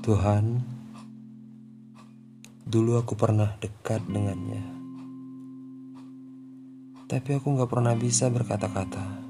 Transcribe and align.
Tuhan, 0.00 0.64
dulu 2.64 2.96
aku 2.96 3.12
pernah 3.20 3.52
dekat 3.60 4.00
dengannya, 4.08 4.64
tapi 7.04 7.36
aku 7.36 7.52
gak 7.60 7.68
pernah 7.68 7.92
bisa 7.92 8.32
berkata-kata. 8.32 9.28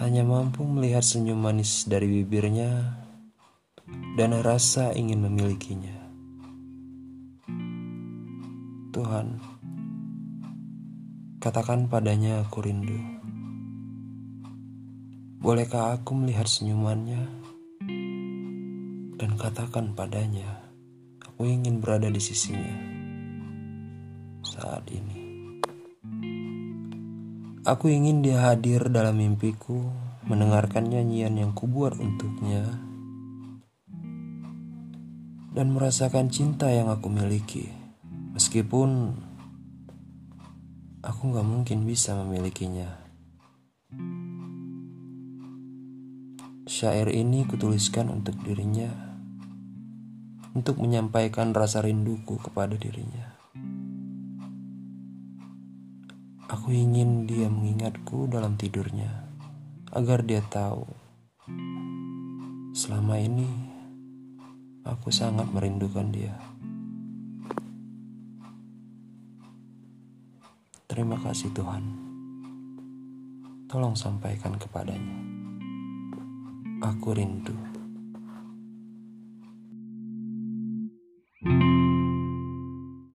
Hanya 0.00 0.24
mampu 0.24 0.64
melihat 0.64 1.04
senyum 1.04 1.44
manis 1.44 1.84
dari 1.84 2.08
bibirnya 2.08 3.04
dan 4.16 4.32
rasa 4.40 4.96
ingin 4.96 5.20
memilikinya. 5.20 5.92
Tuhan, 8.96 9.44
katakan 11.44 11.92
padanya 11.92 12.40
aku 12.48 12.64
rindu. 12.64 12.96
Bolehkah 15.36 16.00
aku 16.00 16.16
melihat 16.16 16.48
senyumannya 16.48 17.52
dan 19.24 19.40
katakan 19.40 19.96
padanya 19.96 20.68
aku 21.24 21.48
ingin 21.48 21.80
berada 21.80 22.12
di 22.12 22.20
sisinya 22.20 22.76
saat 24.44 24.84
ini. 24.92 25.48
Aku 27.64 27.88
ingin 27.88 28.20
dia 28.20 28.44
hadir 28.44 28.92
dalam 28.92 29.16
mimpiku, 29.16 29.88
mendengarkan 30.28 30.92
nyanyian 30.92 31.40
yang 31.40 31.56
kubuat 31.56 31.96
untuknya, 31.96 32.68
dan 35.56 35.72
merasakan 35.72 36.28
cinta 36.28 36.68
yang 36.68 36.92
aku 36.92 37.08
miliki. 37.08 37.72
Meskipun 38.36 39.16
aku 41.00 41.22
gak 41.32 41.48
mungkin 41.48 41.88
bisa 41.88 42.12
memilikinya. 42.12 43.00
Syair 46.64 47.08
ini 47.12 47.48
kutuliskan 47.48 48.08
untuk 48.08 48.40
dirinya, 48.40 49.13
untuk 50.54 50.78
menyampaikan 50.78 51.50
rasa 51.50 51.82
rinduku 51.82 52.38
kepada 52.38 52.78
dirinya. 52.78 53.34
Aku 56.46 56.70
ingin 56.70 57.26
dia 57.26 57.50
mengingatku 57.50 58.30
dalam 58.30 58.54
tidurnya, 58.54 59.26
agar 59.90 60.22
dia 60.22 60.40
tahu 60.46 60.86
selama 62.74 63.18
ini 63.18 63.50
aku 64.86 65.10
sangat 65.10 65.50
merindukan 65.50 66.14
dia. 66.14 66.38
Terima 70.86 71.18
kasih 71.18 71.50
Tuhan. 71.50 71.82
Tolong 73.66 73.98
sampaikan 73.98 74.54
kepadanya. 74.54 75.18
Aku 76.86 77.10
rindu. 77.10 77.73